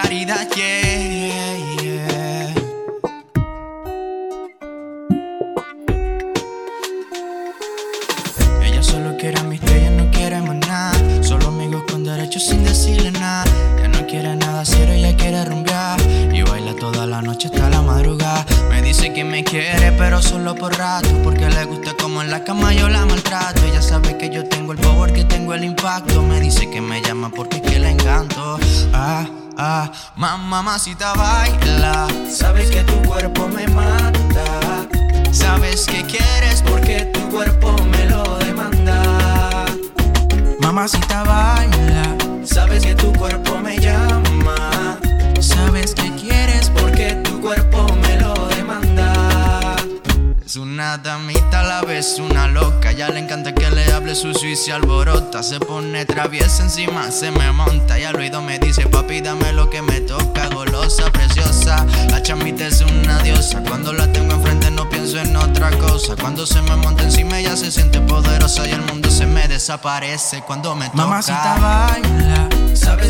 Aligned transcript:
Claridad, 0.00 0.46
yeah. 0.54 2.54
Ella 8.62 8.80
solo 8.80 9.16
quiere 9.16 9.40
amistad, 9.40 9.74
ella 9.74 9.90
no 9.90 10.08
quiere 10.12 10.40
más 10.40 10.56
nada. 10.68 10.92
Solo 11.24 11.48
amigos 11.48 11.82
con 11.90 12.04
derechos 12.04 12.46
sin 12.46 12.62
decirle 12.62 13.10
nada. 13.10 13.44
Ya 13.76 13.88
no 13.88 14.06
quiere 14.06 14.36
nada 14.36 14.64
serio, 14.64 14.94
ella 14.94 15.16
quiere 15.16 15.44
rumbear. 15.44 16.00
Y 16.32 16.42
baila 16.42 16.76
toda 16.76 17.04
la 17.04 17.20
noche 17.20 17.48
hasta 17.48 17.68
la 17.68 17.82
madrugada. 17.82 18.46
Me 18.70 18.80
dice 18.82 19.12
que 19.12 19.24
me 19.24 19.42
quiere, 19.42 19.90
pero 19.90 20.22
solo 20.22 20.54
por 20.54 20.78
rato. 20.78 21.08
Porque 21.24 21.50
le 21.50 21.64
gusta 21.64 21.94
como 22.00 22.22
en 22.22 22.30
la 22.30 22.44
cama 22.44 22.72
yo 22.72 22.88
la 22.88 23.04
maltrato. 23.04 23.64
Ella 23.64 23.82
sabe 23.82 24.16
que 24.16 24.30
yo 24.30 24.48
tengo 24.48 24.70
el 24.70 24.78
power, 24.78 25.12
que 25.12 25.24
tengo 25.24 25.54
el 25.54 25.64
impacto. 25.64 26.22
Me 26.22 26.38
dice 26.38 26.70
que 26.70 26.80
me 26.80 27.02
llama 27.02 27.30
porque 27.30 27.56
es 27.56 27.62
que 27.62 27.80
le 27.80 27.90
encanto. 27.90 28.60
Ah, 28.92 29.26
ah, 29.58 29.90
mamacita 30.16 31.12
baila. 31.14 32.06
Sabes 32.30 32.70
que 32.70 32.82
tu 32.84 32.94
cuerpo 33.02 33.48
me 33.48 33.66
mata. 33.68 34.86
Sabes 35.32 35.86
que 35.86 36.04
quieres 36.04 36.62
porque 36.62 37.10
tu 37.12 37.20
cuerpo 37.28 37.76
me 37.90 38.06
lo 38.06 38.38
demanda. 38.38 39.02
Mamacita 40.60 41.24
baila. 41.24 41.87
Una 50.78 50.96
damita 50.96 51.58
a 51.58 51.62
la 51.64 51.80
vez, 51.80 52.20
una 52.20 52.46
loca. 52.46 52.92
Ya 52.92 53.08
le 53.08 53.18
encanta 53.18 53.52
que 53.52 53.68
le 53.68 53.92
hable 53.92 54.14
sucio 54.14 54.48
y 54.48 54.54
se 54.54 54.72
alborota. 54.72 55.42
Se 55.42 55.58
pone 55.58 56.04
traviesa 56.06 56.62
encima, 56.62 57.10
se 57.10 57.32
me 57.32 57.50
monta. 57.50 57.98
Y 57.98 58.04
al 58.04 58.14
oído 58.14 58.40
me 58.42 58.60
dice, 58.60 58.86
papi, 58.86 59.20
dame 59.20 59.52
lo 59.52 59.68
que 59.68 59.82
me 59.82 60.00
toca. 60.02 60.48
Golosa, 60.50 61.10
preciosa. 61.10 61.84
La 62.10 62.22
chamita 62.22 62.68
es 62.68 62.80
una 62.80 63.18
diosa. 63.24 63.60
Cuando 63.64 63.92
la 63.92 64.06
tengo 64.12 64.34
enfrente 64.34 64.70
no 64.70 64.88
pienso 64.88 65.18
en 65.18 65.34
otra 65.34 65.70
cosa. 65.78 66.14
Cuando 66.14 66.46
se 66.46 66.62
me 66.62 66.76
monta 66.76 67.02
encima 67.02 67.40
ella 67.40 67.56
se 67.56 67.72
siente 67.72 68.00
poderosa. 68.00 68.64
Y 68.68 68.70
el 68.70 68.82
mundo 68.82 69.10
se 69.10 69.26
me 69.26 69.48
desaparece 69.48 70.42
cuando 70.42 70.76
me 70.76 70.86
toca. 70.90 70.96
Mamacita 70.98 71.58
baila. 71.58 72.48
Sabes 72.74 73.07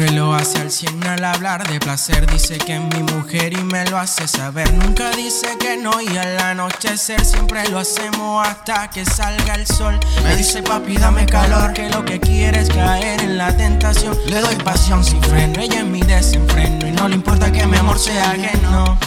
Siempre 0.00 0.18
lo 0.18 0.32
hace 0.32 0.58
al 0.58 0.70
cien 0.70 1.06
al 1.06 1.22
hablar 1.22 1.68
de 1.68 1.78
placer. 1.78 2.26
Dice 2.32 2.56
que 2.56 2.76
es 2.76 2.80
mi 2.80 3.02
mujer 3.02 3.52
y 3.52 3.62
me 3.62 3.84
lo 3.84 3.98
hace 3.98 4.26
saber. 4.26 4.72
Nunca 4.72 5.10
dice 5.10 5.58
que 5.58 5.76
no 5.76 6.00
y 6.00 6.16
al 6.16 6.40
anochecer 6.40 7.22
siempre 7.22 7.68
lo 7.68 7.80
hacemos 7.80 8.48
hasta 8.48 8.88
que 8.88 9.04
salga 9.04 9.56
el 9.56 9.66
sol. 9.66 10.00
Me 10.22 10.36
dice 10.36 10.62
papi 10.62 10.96
dame 10.96 11.26
calor, 11.26 11.74
que 11.74 11.90
lo 11.90 12.02
que 12.02 12.18
quiere 12.18 12.62
es 12.62 12.70
caer 12.70 13.20
en 13.20 13.36
la 13.36 13.54
tentación. 13.54 14.16
Le 14.26 14.40
doy 14.40 14.54
pasión 14.64 15.04
sin 15.04 15.22
freno, 15.22 15.60
ella 15.60 15.80
es 15.80 15.84
mi 15.84 16.00
desenfreno 16.00 16.86
y 16.86 16.92
no 16.92 17.06
le 17.06 17.16
importa 17.16 17.52
que 17.52 17.66
mi 17.66 17.76
amor 17.76 17.98
sea 17.98 18.30
ajeno. 18.30 18.98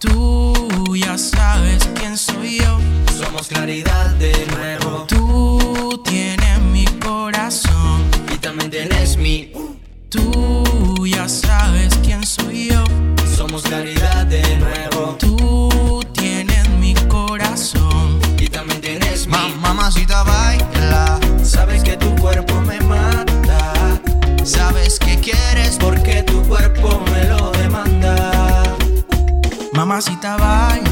Tú 0.00 0.96
ya 0.96 1.16
sabes 1.16 1.88
quién 1.94 2.18
soy 2.18 2.58
yo. 2.58 2.80
Somos 3.16 3.46
claridad 3.46 4.06
de 4.16 4.44
nuevo. 4.56 5.04
Tú 5.06 6.02
tienes 6.04 6.58
mi 6.62 6.84
corazón 6.98 8.10
y 8.34 8.38
también 8.38 8.72
tienes 8.72 9.16
mi. 9.16 9.65
Tú 10.08 11.04
ya 11.06 11.28
sabes 11.28 11.92
quién 12.04 12.24
soy 12.24 12.68
yo. 12.68 12.84
Somos 13.36 13.62
claridad 13.62 14.24
de 14.26 14.42
nuevo. 14.58 15.16
Tú 15.18 16.00
tienes 16.12 16.68
mi 16.78 16.94
corazón 17.08 18.20
y 18.38 18.48
también 18.48 18.80
tienes 18.80 19.26
mi. 19.26 19.36
Mamacita 19.60 20.22
baila. 20.22 21.18
Sabes 21.42 21.82
que 21.82 21.96
tu 21.96 22.14
cuerpo 22.16 22.60
me 22.60 22.80
mata. 22.80 24.00
Sabes 24.44 24.98
que 25.00 25.18
quieres 25.18 25.76
porque 25.80 26.22
tu 26.22 26.40
cuerpo 26.44 27.02
me 27.12 27.24
lo 27.24 27.50
demanda. 27.50 28.62
Mamacita 29.72 30.36
baila. 30.36 30.85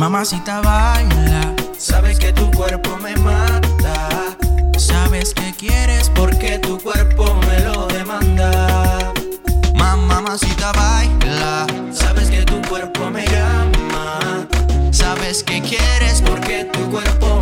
Mamacita 0.00 0.62
baila. 0.62 1.54
Sabes 1.76 2.18
que 2.18 2.32
tu 2.32 2.50
cuerpo 2.52 2.96
me 2.96 3.14
mata. 3.16 4.08
Sabes 4.78 5.34
que 5.34 5.52
quieres 5.52 6.10
porque 6.14 6.58
tu 6.58 6.78
cuerpo 6.78 7.34
me 7.46 7.60
lo 7.60 7.86
demanda. 7.86 9.12
Mamacita 9.74 10.72
baila. 10.72 11.66
Sabes 11.92 12.30
que 12.30 12.46
tu 12.46 12.62
cuerpo 12.62 13.10
me 13.10 13.26
llama. 13.26 14.48
Sabes 14.90 15.44
que 15.44 15.60
quieres 15.60 16.22
porque 16.22 16.64
tu 16.72 16.90
cuerpo 16.90 17.39